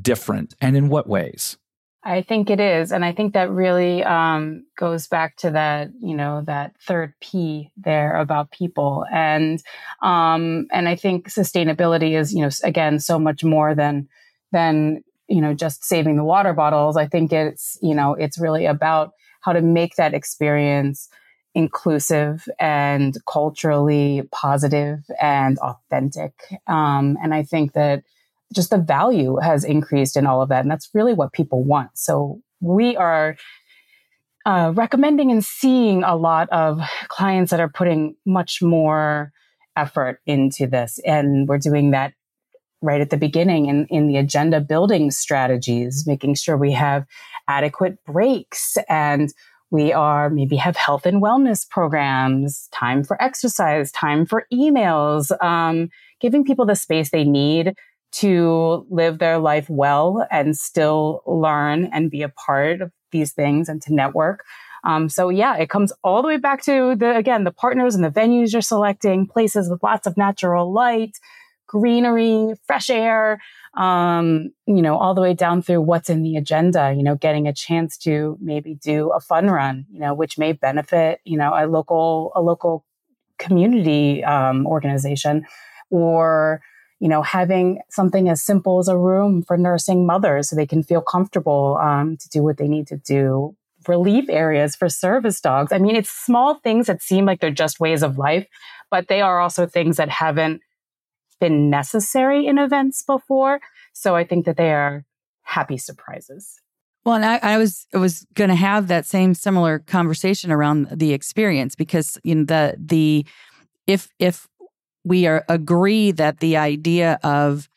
different? 0.00 0.54
And 0.60 0.76
in 0.76 0.88
what 0.88 1.08
ways? 1.08 1.56
I 2.02 2.22
think 2.22 2.48
it 2.48 2.60
is. 2.60 2.92
And 2.92 3.04
I 3.04 3.12
think 3.12 3.34
that 3.34 3.50
really 3.50 4.02
um, 4.02 4.64
goes 4.78 5.06
back 5.06 5.36
to 5.38 5.50
that, 5.50 5.90
you 6.00 6.16
know, 6.16 6.42
that 6.46 6.74
third 6.80 7.12
P 7.20 7.70
there 7.76 8.16
about 8.16 8.50
people. 8.52 9.04
And, 9.12 9.62
um, 10.00 10.66
and 10.72 10.88
I 10.88 10.96
think 10.96 11.28
sustainability 11.28 12.18
is, 12.18 12.32
you 12.32 12.40
know, 12.40 12.50
again, 12.64 13.00
so 13.00 13.18
much 13.18 13.44
more 13.44 13.74
than, 13.74 14.08
than, 14.52 15.02
you 15.28 15.40
know, 15.40 15.54
just 15.54 15.84
saving 15.84 16.16
the 16.16 16.24
water 16.24 16.52
bottles. 16.52 16.96
I 16.96 17.06
think 17.06 17.32
it's, 17.32 17.78
you 17.82 17.94
know, 17.94 18.14
it's 18.14 18.38
really 18.38 18.66
about 18.66 19.12
how 19.40 19.52
to 19.52 19.62
make 19.62 19.96
that 19.96 20.14
experience 20.14 21.08
inclusive 21.54 22.48
and 22.58 23.16
culturally 23.26 24.22
positive 24.30 25.00
and 25.20 25.58
authentic. 25.58 26.32
Um, 26.66 27.16
and 27.22 27.34
I 27.34 27.42
think 27.42 27.72
that 27.72 28.04
just 28.54 28.70
the 28.70 28.78
value 28.78 29.36
has 29.36 29.64
increased 29.64 30.16
in 30.16 30.26
all 30.26 30.42
of 30.42 30.48
that. 30.48 30.60
And 30.60 30.70
that's 30.70 30.90
really 30.94 31.14
what 31.14 31.32
people 31.32 31.64
want. 31.64 31.90
So 31.94 32.40
we 32.60 32.96
are 32.96 33.36
uh, 34.46 34.72
recommending 34.74 35.30
and 35.30 35.44
seeing 35.44 36.02
a 36.02 36.16
lot 36.16 36.48
of 36.50 36.80
clients 37.08 37.50
that 37.50 37.60
are 37.60 37.68
putting 37.68 38.16
much 38.24 38.62
more 38.62 39.32
effort 39.76 40.20
into 40.26 40.66
this. 40.66 40.98
And 41.04 41.48
we're 41.48 41.58
doing 41.58 41.92
that 41.92 42.12
right 42.82 43.00
at 43.00 43.10
the 43.10 43.16
beginning 43.16 43.66
in, 43.66 43.86
in 43.86 44.06
the 44.06 44.16
agenda 44.16 44.60
building 44.60 45.10
strategies, 45.10 46.06
making 46.06 46.34
sure 46.34 46.56
we 46.56 46.72
have 46.72 47.06
adequate 47.48 48.02
breaks 48.04 48.76
and 48.88 49.32
we 49.70 49.92
are 49.92 50.30
maybe 50.30 50.56
have 50.56 50.76
health 50.76 51.06
and 51.06 51.22
wellness 51.22 51.68
programs, 51.68 52.68
time 52.72 53.04
for 53.04 53.20
exercise, 53.22 53.92
time 53.92 54.26
for 54.26 54.46
emails, 54.52 55.30
um, 55.42 55.90
giving 56.20 56.44
people 56.44 56.66
the 56.66 56.74
space 56.74 57.10
they 57.10 57.24
need 57.24 57.74
to 58.12 58.86
live 58.90 59.18
their 59.18 59.38
life 59.38 59.70
well 59.70 60.26
and 60.30 60.56
still 60.56 61.22
learn 61.26 61.88
and 61.92 62.10
be 62.10 62.22
a 62.22 62.28
part 62.28 62.80
of 62.80 62.90
these 63.12 63.32
things 63.32 63.68
and 63.68 63.80
to 63.82 63.94
network. 63.94 64.44
Um, 64.82 65.08
so 65.08 65.28
yeah, 65.28 65.56
it 65.56 65.68
comes 65.70 65.92
all 66.02 66.22
the 66.22 66.28
way 66.28 66.38
back 66.38 66.62
to 66.64 66.96
the, 66.96 67.16
again, 67.16 67.44
the 67.44 67.52
partners 67.52 67.94
and 67.94 68.02
the 68.02 68.10
venues 68.10 68.52
you're 68.52 68.62
selecting, 68.62 69.26
places 69.26 69.68
with 69.70 69.82
lots 69.82 70.06
of 70.06 70.16
natural 70.16 70.72
light, 70.72 71.18
greenery, 71.70 72.52
fresh 72.66 72.90
air, 72.90 73.40
um, 73.76 74.50
you 74.66 74.82
know, 74.82 74.96
all 74.96 75.14
the 75.14 75.20
way 75.20 75.32
down 75.32 75.62
through 75.62 75.80
what's 75.80 76.10
in 76.10 76.22
the 76.22 76.36
agenda, 76.36 76.92
you 76.96 77.04
know, 77.04 77.14
getting 77.14 77.46
a 77.46 77.52
chance 77.52 77.96
to 77.96 78.36
maybe 78.40 78.74
do 78.74 79.10
a 79.10 79.20
fun 79.20 79.46
run, 79.46 79.86
you 79.92 80.00
know, 80.00 80.12
which 80.12 80.36
may 80.36 80.50
benefit, 80.50 81.20
you 81.24 81.38
know, 81.38 81.52
a 81.54 81.68
local, 81.68 82.32
a 82.34 82.40
local 82.40 82.84
community, 83.38 84.24
um, 84.24 84.66
organization 84.66 85.46
or, 85.90 86.60
you 86.98 87.08
know, 87.08 87.22
having 87.22 87.78
something 87.88 88.28
as 88.28 88.42
simple 88.42 88.80
as 88.80 88.88
a 88.88 88.98
room 88.98 89.40
for 89.40 89.56
nursing 89.56 90.04
mothers 90.04 90.48
so 90.48 90.56
they 90.56 90.66
can 90.66 90.82
feel 90.82 91.00
comfortable 91.00 91.78
um, 91.80 92.16
to 92.16 92.28
do 92.30 92.42
what 92.42 92.56
they 92.56 92.66
need 92.66 92.88
to 92.88 92.96
do. 92.96 93.54
Relief 93.86 94.24
areas 94.28 94.74
for 94.74 94.88
service 94.88 95.40
dogs. 95.40 95.72
I 95.72 95.78
mean, 95.78 95.94
it's 95.94 96.10
small 96.10 96.56
things 96.56 96.88
that 96.88 97.00
seem 97.00 97.26
like 97.26 97.40
they're 97.40 97.52
just 97.52 97.78
ways 97.78 98.02
of 98.02 98.18
life, 98.18 98.46
but 98.90 99.06
they 99.06 99.20
are 99.20 99.38
also 99.38 99.66
things 99.66 99.96
that 99.98 100.08
haven't 100.08 100.60
been 101.40 101.70
necessary 101.70 102.46
in 102.46 102.58
events 102.58 103.02
before. 103.02 103.60
So 103.92 104.14
I 104.14 104.24
think 104.24 104.46
that 104.46 104.56
they 104.56 104.72
are 104.72 105.04
happy 105.42 105.78
surprises. 105.78 106.60
Well, 107.04 107.14
and 107.16 107.24
I, 107.24 107.38
I 107.42 107.58
was 107.58 107.86
I 107.94 107.98
was 107.98 108.26
going 108.34 108.50
to 108.50 108.56
have 108.56 108.88
that 108.88 109.06
same 109.06 109.34
similar 109.34 109.78
conversation 109.78 110.52
around 110.52 110.88
the 110.92 111.12
experience 111.12 111.74
because 111.74 112.18
you 112.22 112.34
know 112.34 112.44
the 112.44 112.76
the 112.78 113.26
if 113.86 114.08
if 114.18 114.46
we 115.02 115.26
are 115.26 115.44
agree 115.48 116.10
that 116.12 116.40
the 116.40 116.58
idea 116.58 117.18
of 117.22 117.68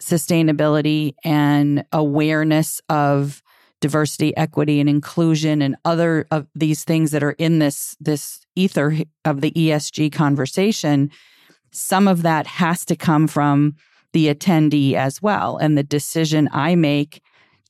sustainability 0.00 1.14
and 1.22 1.84
awareness 1.92 2.80
of 2.88 3.42
diversity, 3.80 4.34
equity, 4.34 4.80
and 4.80 4.88
inclusion, 4.88 5.60
and 5.60 5.76
other 5.84 6.26
of 6.30 6.46
these 6.54 6.84
things 6.84 7.10
that 7.10 7.22
are 7.22 7.32
in 7.32 7.58
this 7.58 7.96
this 8.00 8.46
ether 8.56 8.96
of 9.26 9.42
the 9.42 9.50
ESG 9.52 10.10
conversation, 10.10 11.10
some 11.74 12.08
of 12.08 12.22
that 12.22 12.46
has 12.46 12.84
to 12.86 12.96
come 12.96 13.26
from 13.26 13.74
the 14.12 14.32
attendee 14.32 14.94
as 14.94 15.20
well, 15.20 15.56
and 15.56 15.76
the 15.76 15.82
decision 15.82 16.48
I 16.52 16.76
make 16.76 17.20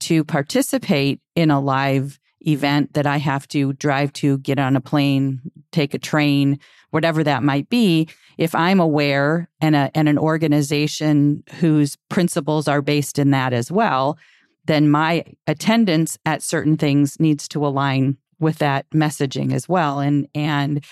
to 0.00 0.24
participate 0.24 1.20
in 1.34 1.50
a 1.50 1.60
live 1.60 2.18
event 2.46 2.92
that 2.92 3.06
I 3.06 3.16
have 3.16 3.48
to 3.48 3.72
drive 3.72 4.12
to, 4.14 4.38
get 4.38 4.58
on 4.58 4.76
a 4.76 4.80
plane, 4.80 5.40
take 5.72 5.94
a 5.94 5.98
train, 5.98 6.58
whatever 6.90 7.24
that 7.24 7.42
might 7.42 7.68
be, 7.70 8.08
if 8.36 8.54
I'm 8.54 8.80
aware 8.80 9.48
and, 9.60 9.74
a, 9.74 9.90
and 9.94 10.08
an 10.08 10.18
organization 10.18 11.42
whose 11.60 11.96
principles 12.10 12.68
are 12.68 12.82
based 12.82 13.18
in 13.18 13.30
that 13.30 13.52
as 13.52 13.72
well, 13.72 14.18
then 14.66 14.90
my 14.90 15.24
attendance 15.46 16.18
at 16.26 16.42
certain 16.42 16.76
things 16.76 17.18
needs 17.18 17.48
to 17.48 17.66
align 17.66 18.16
with 18.38 18.58
that 18.58 18.88
messaging 18.90 19.52
as 19.52 19.68
well. 19.68 20.00
And 20.00 20.28
and 20.34 20.84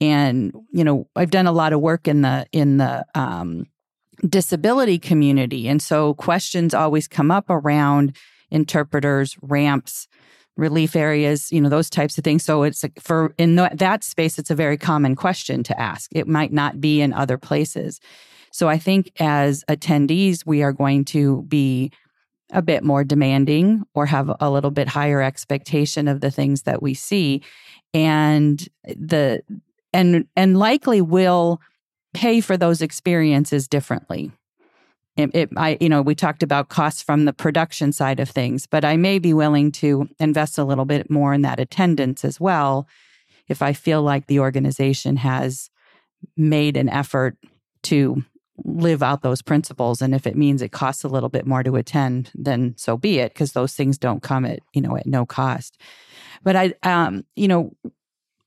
and 0.00 0.52
you 0.72 0.84
know, 0.84 1.08
I've 1.16 1.30
done 1.30 1.46
a 1.46 1.52
lot 1.52 1.72
of 1.72 1.80
work 1.80 2.08
in 2.08 2.22
the 2.22 2.46
in 2.52 2.78
the 2.78 3.04
um, 3.14 3.66
disability 4.26 4.98
community, 4.98 5.68
and 5.68 5.82
so 5.82 6.14
questions 6.14 6.74
always 6.74 7.08
come 7.08 7.30
up 7.30 7.46
around 7.48 8.16
interpreters, 8.50 9.36
ramps, 9.42 10.08
relief 10.56 10.94
areas, 10.94 11.50
you 11.50 11.60
know, 11.60 11.68
those 11.68 11.90
types 11.90 12.18
of 12.18 12.24
things. 12.24 12.44
So 12.44 12.62
it's 12.62 12.84
for 13.00 13.34
in 13.38 13.56
that 13.56 14.04
space, 14.04 14.38
it's 14.38 14.50
a 14.50 14.54
very 14.54 14.76
common 14.76 15.16
question 15.16 15.62
to 15.64 15.80
ask. 15.80 16.10
It 16.14 16.28
might 16.28 16.52
not 16.52 16.80
be 16.80 17.00
in 17.00 17.12
other 17.12 17.38
places. 17.38 18.00
So 18.52 18.68
I 18.68 18.78
think 18.78 19.12
as 19.20 19.64
attendees, 19.68 20.44
we 20.44 20.62
are 20.62 20.72
going 20.72 21.04
to 21.06 21.42
be 21.42 21.92
a 22.52 22.62
bit 22.62 22.82
more 22.82 23.04
demanding 23.04 23.84
or 23.94 24.06
have 24.06 24.30
a 24.40 24.50
little 24.50 24.72
bit 24.72 24.88
higher 24.88 25.22
expectation 25.22 26.08
of 26.08 26.20
the 26.20 26.32
things 26.32 26.62
that 26.62 26.82
we 26.82 26.94
see 26.94 27.42
and 27.94 28.68
the 28.84 29.40
and 29.92 30.26
and 30.36 30.58
likely 30.58 31.00
will 31.00 31.60
pay 32.14 32.40
for 32.40 32.56
those 32.56 32.82
experiences 32.82 33.68
differently. 33.68 34.32
It, 35.16 35.30
it, 35.34 35.50
I, 35.56 35.76
you 35.80 35.88
know, 35.88 36.02
we 36.02 36.14
talked 36.14 36.42
about 36.42 36.68
costs 36.68 37.02
from 37.02 37.24
the 37.24 37.32
production 37.32 37.92
side 37.92 38.20
of 38.20 38.30
things, 38.30 38.66
but 38.66 38.84
I 38.84 38.96
may 38.96 39.18
be 39.18 39.34
willing 39.34 39.70
to 39.72 40.08
invest 40.18 40.56
a 40.56 40.64
little 40.64 40.84
bit 40.84 41.10
more 41.10 41.34
in 41.34 41.42
that 41.42 41.60
attendance 41.60 42.24
as 42.24 42.40
well 42.40 42.88
if 43.48 43.62
I 43.62 43.72
feel 43.72 44.02
like 44.02 44.26
the 44.26 44.40
organization 44.40 45.16
has 45.16 45.70
made 46.36 46.76
an 46.76 46.88
effort 46.88 47.36
to 47.82 48.24
live 48.64 49.02
out 49.02 49.22
those 49.22 49.42
principles. 49.42 50.00
And 50.00 50.14
if 50.14 50.26
it 50.26 50.36
means 50.36 50.62
it 50.62 50.72
costs 50.72 51.02
a 51.02 51.08
little 51.08 51.28
bit 51.28 51.46
more 51.46 51.62
to 51.62 51.76
attend 51.76 52.30
then 52.34 52.74
so 52.76 52.96
be 52.96 53.18
it 53.18 53.32
because 53.32 53.52
those 53.52 53.74
things 53.74 53.98
don't 53.98 54.22
come 54.22 54.44
at 54.44 54.60
you 54.74 54.80
know 54.80 54.96
at 54.96 55.06
no 55.06 55.26
cost. 55.26 55.78
But 56.42 56.56
i 56.56 56.74
um 56.82 57.24
you 57.36 57.48
know 57.48 57.72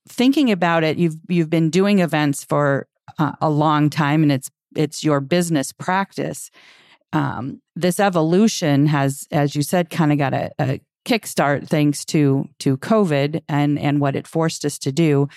thinking 0.07 0.51
about 0.51 0.83
it 0.83 0.98
you've 0.98 1.17
you've 1.27 1.50
been 1.50 1.69
doing 1.69 2.00
events 2.00 2.43
for 2.43 2.88
uh, 3.19 3.33
a 3.41 3.50
long 3.50 3.89
time 3.89 4.24
and 4.24 4.31
it's 4.31 4.50
it's 4.75 5.03
your 5.03 5.19
business 5.19 5.72
practice. 5.72 6.50
Um, 7.12 7.62
this 7.75 8.00
evolution 8.00 8.88
has, 8.88 9.27
as 9.31 9.55
you 9.55 9.62
said, 9.62 9.89
kind 9.89 10.12
of 10.12 10.17
got 10.17 10.33
a, 10.33 10.51
a 10.60 10.81
kickstart 11.05 11.67
thanks 11.67 12.05
to 12.05 12.48
to 12.60 12.77
COVID 12.77 13.41
and 13.48 13.77
and 13.77 14.00
what 14.00 14.15
it 14.15 14.27
forced 14.27 14.65
us 14.65 14.77
to 14.79 14.91
do. 14.91 15.27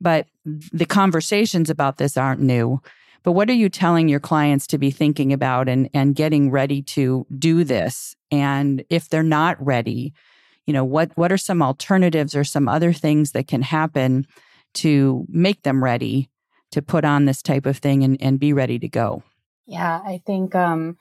But 0.00 0.26
the 0.44 0.86
conversations 0.86 1.70
about 1.70 1.98
this 1.98 2.16
aren't 2.16 2.40
new. 2.40 2.80
But 3.22 3.32
what 3.32 3.50
are 3.50 3.54
you 3.54 3.68
telling 3.68 4.08
your 4.08 4.20
clients 4.20 4.66
to 4.68 4.78
be 4.78 4.90
thinking 4.90 5.32
about 5.32 5.68
and 5.68 5.88
and 5.94 6.14
getting 6.14 6.50
ready 6.50 6.82
to 6.82 7.26
do 7.38 7.64
this? 7.64 8.16
And 8.30 8.84
if 8.88 9.08
they're 9.08 9.22
not 9.22 9.64
ready, 9.64 10.14
you 10.70 10.72
know, 10.72 10.84
what 10.84 11.10
what 11.16 11.32
are 11.32 11.36
some 11.36 11.62
alternatives 11.62 12.36
or 12.36 12.44
some 12.44 12.68
other 12.68 12.92
things 12.92 13.32
that 13.32 13.48
can 13.48 13.60
happen 13.60 14.24
to 14.74 15.26
make 15.28 15.64
them 15.64 15.82
ready 15.82 16.30
to 16.70 16.80
put 16.80 17.04
on 17.04 17.24
this 17.24 17.42
type 17.42 17.66
of 17.66 17.78
thing 17.78 18.04
and, 18.04 18.16
and 18.22 18.38
be 18.38 18.52
ready 18.52 18.78
to 18.78 18.88
go? 18.88 19.24
Yeah, 19.66 20.00
I 20.06 20.22
think 20.24 20.54
um, 20.54 20.96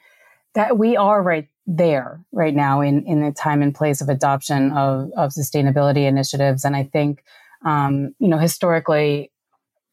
that 0.56 0.80
we 0.80 0.98
are 0.98 1.22
right 1.22 1.48
there 1.68 2.20
right 2.32 2.56
now 2.56 2.82
in, 2.82 3.06
in 3.06 3.22
the 3.22 3.32
time 3.32 3.62
and 3.62 3.76
place 3.76 4.02
of 4.02 4.10
adoption 4.10 4.72
of, 4.72 5.12
of 5.16 5.34
sustainability 5.34 6.08
initiatives. 6.08 6.66
And 6.66 6.76
I 6.76 6.86
think, 6.86 7.24
um, 7.64 8.16
you 8.18 8.28
know, 8.28 8.40
historically, 8.40 9.32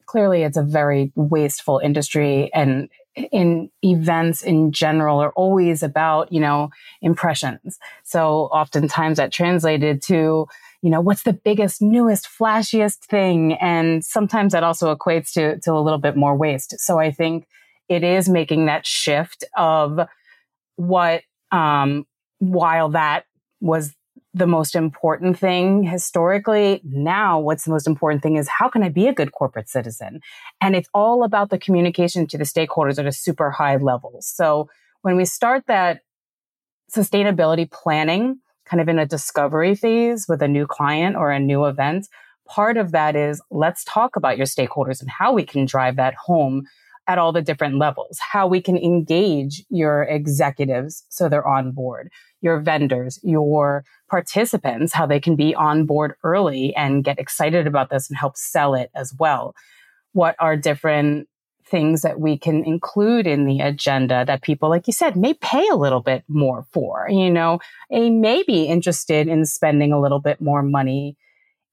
clearly 0.07 0.43
it's 0.43 0.57
a 0.57 0.63
very 0.63 1.13
wasteful 1.17 1.83
industry 1.85 2.51
and 2.55 2.89
in 3.33 3.71
events 3.83 4.43
in 4.43 4.73
general 4.73 5.21
are 5.21 5.33
always 5.33 5.83
about, 5.83 6.31
you 6.33 6.41
know, 6.41 6.71
impressions. 7.01 7.79
So 8.05 8.45
oftentimes 8.53 9.17
that 9.17 9.33
translated 9.33 10.03
to, 10.03 10.47
you 10.83 10.91
know, 10.91 11.01
what's 11.01 11.23
the 11.23 11.33
biggest, 11.33 11.81
newest, 11.81 12.29
flashiest 12.29 12.99
thing? 12.99 13.55
And 13.55 14.05
sometimes 14.05 14.53
that 14.53 14.63
also 14.63 14.95
equates 14.95 15.33
to, 15.33 15.59
to 15.61 15.73
a 15.73 15.81
little 15.81 15.99
bit 15.99 16.17
more 16.17 16.37
waste. 16.37 16.79
So 16.79 16.99
I 16.99 17.11
think 17.11 17.47
it 17.89 18.05
is 18.05 18.29
making 18.29 18.67
that 18.67 18.87
shift 18.87 19.45
of 19.57 20.01
what, 20.77 21.23
um, 21.51 22.05
while 22.39 22.91
that 22.91 23.25
was 23.61 23.95
the 24.37 24.47
most 24.47 24.77
important 24.77 25.39
thing 25.39 25.83
historically. 25.83 26.83
Now, 26.85 27.41
what's 27.41 27.65
the 27.65 27.71
most 27.71 27.87
important 27.87 28.23
thing 28.23 28.37
is 28.37 28.49
how 28.49 28.69
can 28.69 28.83
I 28.83 28.91
be 28.91 29.09
a 29.09 29.15
good 29.15 29.33
corporate 29.33 29.67
citizen? 29.67 30.21
And 30.61 30.77
it's 30.77 30.91
all 30.93 31.25
about 31.25 31.49
the 31.49 31.59
communication 31.59 32.27
to 32.27 32.37
the 32.37 32.45
stakeholders 32.45 32.99
at 32.99 33.07
a 33.07 33.13
super 33.13 33.51
high 33.51 33.79
level. 33.79 34.19
So 34.21 34.69
when 35.01 35.17
we 35.17 35.25
start 35.25 35.65
that 35.69 36.03
sustainability 36.95 37.71
planning 37.71 38.41
kind 38.67 38.83
of 38.83 38.91
in 38.91 38.99
a 38.99 39.07
discovery 39.07 39.75
phase 39.75 40.27
with 40.29 40.43
a 40.43 40.49
new 40.49 40.67
client 40.67 41.17
or 41.17 41.31
a 41.31 41.41
new 41.41 41.65
event, 41.65 42.07
part 42.47 42.77
of 42.77 42.93
that 42.93 43.17
is 43.17 43.41
let's 43.51 43.85
talk 43.85 44.17
about 44.17 44.37
your 44.37 44.47
stakeholders 44.47 45.01
and 45.01 45.09
how 45.09 45.33
we 45.33 45.47
can 45.47 45.65
drive 45.65 45.97
that 45.97 46.15
home 46.15 46.67
at 47.09 47.19
all 47.19 47.33
the 47.33 47.43
different 47.43 47.79
levels, 47.79 48.19
how 48.19 48.47
we 48.47 48.61
can 48.61 48.77
engage 48.77 49.65
your 49.71 50.03
executives 50.03 51.05
so 51.09 51.29
they're 51.29 51.47
on 51.47 51.73
board, 51.73 52.11
your 52.47 52.61
vendors, 52.61 53.19
your 53.25 53.85
participants, 54.09 54.93
how 54.93 55.05
they 55.05 55.19
can 55.19 55.35
be 55.35 55.53
on 55.55 55.85
board 55.85 56.15
early 56.23 56.75
and 56.77 57.03
get 57.03 57.19
excited 57.19 57.67
about 57.67 57.91
this 57.91 58.09
and 58.09 58.17
help 58.17 58.37
sell 58.37 58.75
it 58.75 58.89
as 58.95 59.13
well. 59.19 59.53
What 60.13 60.37
are 60.39 60.57
different 60.57 61.29
things 61.69 62.03
that 62.03 62.21
we 62.21 62.39
can 62.39 62.65
include 62.65 63.27
in 63.27 63.45
the 63.47 63.61
agenda 63.61 64.25
that 64.25 64.43
people, 64.43 64.69
like 64.69 64.87
you 64.87 64.93
said, 64.93 65.17
may 65.17 65.35
pay 65.35 65.67
a 65.69 65.75
little 65.75 66.01
bit 66.01 66.23
more 66.29 66.65
for, 66.73 67.09
you 67.11 67.29
know, 67.29 67.59
they 67.91 68.11
may 68.11 68.45
be 68.45 68.67
interested 68.67 69.27
in 69.27 69.45
spending 69.45 69.93
a 69.93 70.01
little 70.01 70.21
bit 70.21 70.41
more 70.41 70.63
money 70.63 71.17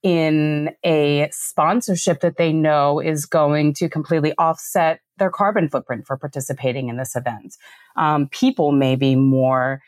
in 0.02 0.72
a 0.84 1.30
sponsorship 1.32 2.22
that 2.22 2.38
they 2.38 2.52
know 2.52 3.00
is 3.00 3.28
going 3.28 3.74
to 3.76 3.88
completely 3.88 4.34
offset 4.40 5.00
their 5.18 5.30
carbon 5.30 5.70
footprint 5.70 6.08
for 6.08 6.18
participating 6.18 6.90
in 6.90 6.98
this 6.98 7.16
event. 7.16 7.56
Um, 7.96 8.28
people 8.30 8.72
may 8.72 8.96
be 8.96 9.16
more 9.16 9.80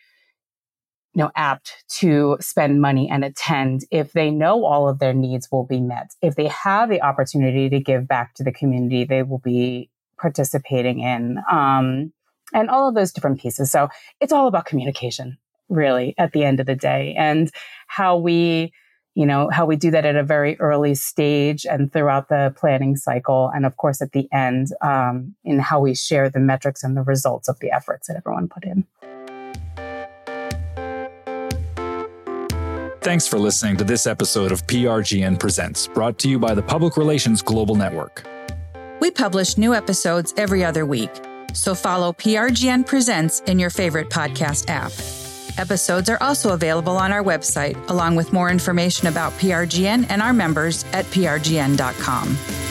you 1.15 1.23
know, 1.23 1.31
apt 1.35 1.85
to 1.87 2.37
spend 2.41 2.81
money 2.81 3.09
and 3.09 3.23
attend 3.23 3.85
if 3.89 4.11
they 4.11 4.29
know 4.29 4.65
all 4.65 4.89
of 4.89 4.99
their 4.99 5.13
needs 5.13 5.47
will 5.49 5.65
be 5.65 5.79
met. 5.79 6.11
If 6.21 6.35
they 6.35 6.47
have 6.47 6.89
the 6.89 7.01
opportunity 7.01 7.69
to 7.69 7.79
give 7.79 8.05
back 8.05 8.33
to 8.35 8.43
the 8.43 8.51
community, 8.51 9.05
they 9.05 9.23
will 9.23 9.39
be 9.39 9.89
participating 10.19 10.99
in, 10.99 11.37
um, 11.49 12.11
and 12.53 12.69
all 12.69 12.89
of 12.89 12.95
those 12.95 13.13
different 13.13 13.39
pieces. 13.39 13.71
So 13.71 13.87
it's 14.19 14.33
all 14.33 14.47
about 14.47 14.65
communication, 14.65 15.37
really, 15.69 16.15
at 16.17 16.33
the 16.33 16.43
end 16.43 16.59
of 16.59 16.65
the 16.65 16.75
day, 16.75 17.15
and 17.17 17.49
how 17.87 18.17
we 18.17 18.73
you 19.17 19.25
know, 19.25 19.49
how 19.49 19.65
we 19.65 19.77
do 19.77 19.91
that 19.91 20.03
at 20.03 20.17
a 20.17 20.23
very 20.23 20.59
early 20.59 20.93
stage 20.93 21.65
and 21.65 21.91
throughout 21.93 22.27
the 22.27 22.53
planning 22.57 22.97
cycle. 22.97 23.49
And 23.55 23.65
of 23.65 23.77
course, 23.77 24.01
at 24.01 24.11
the 24.11 24.27
end, 24.33 24.67
um, 24.81 25.35
in 25.45 25.57
how 25.57 25.79
we 25.79 25.95
share 25.95 26.29
the 26.29 26.41
metrics 26.41 26.83
and 26.83 26.97
the 26.97 27.01
results 27.01 27.47
of 27.47 27.57
the 27.59 27.71
efforts 27.71 28.09
that 28.09 28.17
everyone 28.17 28.49
put 28.49 28.65
in. 28.65 28.85
Thanks 33.05 33.27
for 33.27 33.37
listening 33.37 33.77
to 33.77 33.83
this 33.83 34.07
episode 34.07 34.51
of 34.51 34.65
PRGN 34.65 35.39
Presents, 35.39 35.87
brought 35.87 36.17
to 36.17 36.27
you 36.27 36.39
by 36.39 36.55
the 36.55 36.63
Public 36.63 36.97
Relations 36.97 37.39
Global 37.43 37.75
Network. 37.75 38.25
We 38.99 39.11
publish 39.11 39.59
new 39.59 39.75
episodes 39.75 40.33
every 40.37 40.65
other 40.65 40.87
week, 40.87 41.11
so 41.53 41.75
follow 41.75 42.13
PRGN 42.13 42.83
Presents 42.87 43.41
in 43.41 43.59
your 43.59 43.69
favorite 43.69 44.09
podcast 44.09 44.69
app. 44.69 44.91
Episodes 45.59 46.09
are 46.09 46.17
also 46.19 46.53
available 46.55 46.97
on 46.97 47.11
our 47.11 47.23
website, 47.23 47.77
along 47.91 48.15
with 48.15 48.33
more 48.33 48.49
information 48.49 49.07
about 49.07 49.33
PRGN 49.33 50.07
and 50.09 50.19
our 50.19 50.33
members 50.33 50.83
at 50.91 51.05
prgn.com. 51.05 52.64